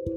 [0.00, 0.08] Hai,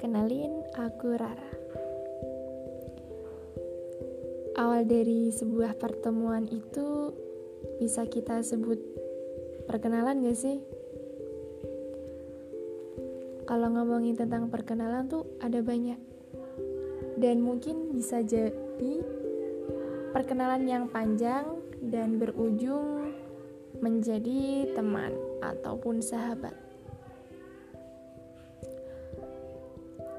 [0.00, 1.52] kenalin aku Rara.
[4.56, 7.12] Awal dari sebuah pertemuan itu
[7.84, 8.80] bisa kita sebut
[9.68, 10.64] perkenalan gak sih?
[13.44, 16.11] Kalau ngomongin tentang perkenalan tuh ada banyak
[17.22, 18.94] Dan mungkin bisa jadi
[20.10, 21.46] perkenalan yang panjang
[21.78, 23.14] dan berujung
[23.78, 26.54] menjadi teman ataupun sahabat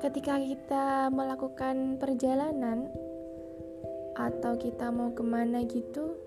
[0.03, 2.91] Ketika kita melakukan perjalanan
[4.20, 6.20] atau kita mau ke mana gitu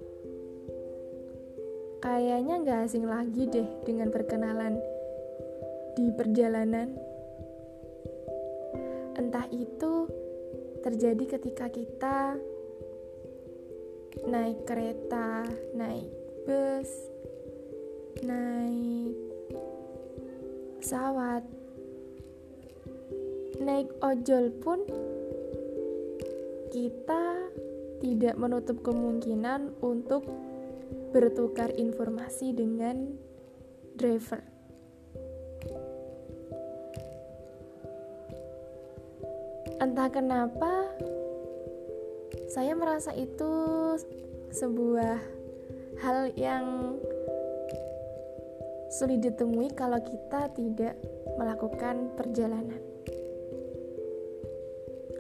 [2.00, 4.80] kayaknya nggak asing lagi deh dengan perkenalan
[5.92, 6.96] di perjalanan.
[9.20, 10.08] Entah itu
[10.86, 12.38] terjadi ketika kita
[14.30, 15.42] naik kereta,
[15.74, 16.06] naik
[16.46, 16.90] bus,
[18.22, 19.10] naik
[20.78, 21.42] pesawat,
[23.58, 24.86] naik ojol pun
[26.70, 27.50] kita
[27.98, 30.22] tidak menutup kemungkinan untuk
[31.10, 33.10] bertukar informasi dengan
[33.98, 34.38] driver.
[39.76, 40.88] Entah kenapa,
[42.48, 43.52] saya merasa itu
[44.48, 45.20] sebuah
[46.00, 46.96] hal yang
[48.88, 50.96] sulit ditemui kalau kita tidak
[51.36, 52.80] melakukan perjalanan.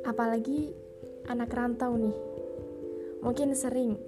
[0.08, 0.72] Apalagi
[1.28, 2.16] anak rantau nih,
[3.20, 4.00] mungkin sering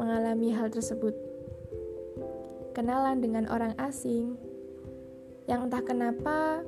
[0.00, 1.12] mengalami hal tersebut.
[2.72, 4.40] Kenalan dengan orang asing
[5.44, 6.64] yang entah kenapa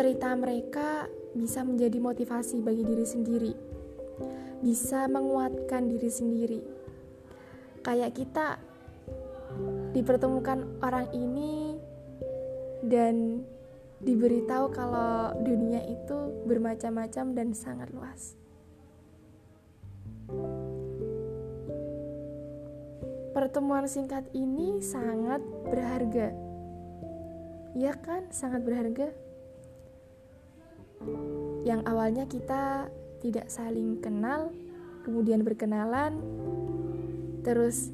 [0.00, 3.52] cerita mereka bisa menjadi motivasi bagi diri sendiri,
[4.64, 6.60] bisa menguatkan diri sendiri.
[7.84, 8.56] Kayak kita
[9.92, 11.76] dipertemukan orang ini
[12.80, 13.44] dan
[14.00, 18.40] diberitahu kalau dunia itu bermacam-macam dan sangat luas.
[23.36, 26.32] Pertemuan singkat ini sangat berharga.
[27.76, 29.12] Ya kan, sangat berharga.
[31.64, 32.88] Yang awalnya kita
[33.20, 34.52] tidak saling kenal,
[35.04, 36.20] kemudian berkenalan,
[37.44, 37.92] terus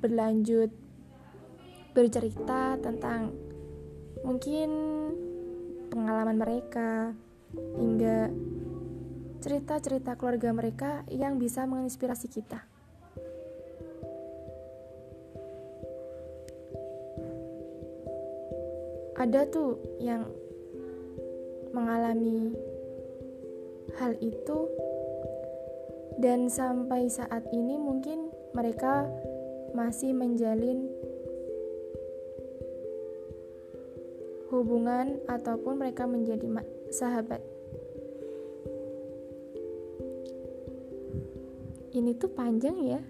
[0.00, 0.72] berlanjut
[1.92, 3.34] bercerita tentang
[4.24, 4.70] mungkin
[5.92, 7.12] pengalaman mereka
[7.76, 8.30] hingga
[9.40, 12.64] cerita-cerita keluarga mereka yang bisa menginspirasi kita.
[19.20, 20.24] ada tuh yang
[21.80, 22.52] mengalami
[23.96, 24.68] hal itu
[26.20, 29.08] dan sampai saat ini mungkin mereka
[29.72, 30.92] masih menjalin
[34.52, 36.44] hubungan ataupun mereka menjadi
[36.92, 37.40] sahabat.
[41.96, 43.00] Ini tuh panjang ya.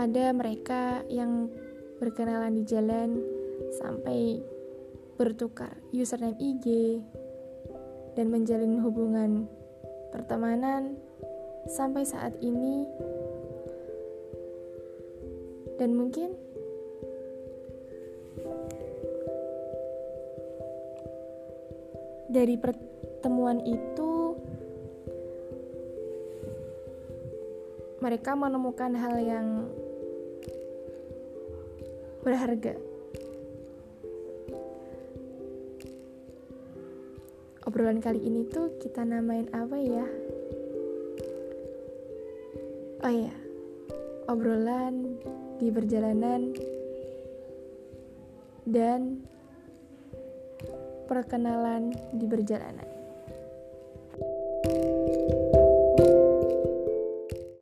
[0.00, 1.52] ada mereka yang
[2.00, 3.20] berkenalan di jalan
[3.76, 4.40] sampai
[5.20, 6.96] bertukar username IG
[8.16, 9.44] dan menjalin hubungan
[10.08, 10.96] pertemanan.
[11.68, 12.88] Sampai saat ini
[15.76, 16.32] dan mungkin
[22.32, 24.40] dari pertemuan itu
[28.00, 29.68] mereka menemukan hal yang
[32.20, 32.76] berharga.
[37.64, 40.06] Obrolan kali ini tuh kita namain apa ya?
[43.00, 43.32] Oh ya,
[44.28, 45.16] obrolan
[45.56, 46.52] di perjalanan
[48.68, 49.24] dan
[51.08, 52.99] perkenalan di perjalanan.